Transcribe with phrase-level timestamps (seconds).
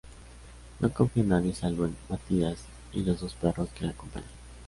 [0.79, 4.27] No confía en nadie salvo en Mathias y los dos perros que le acompañan.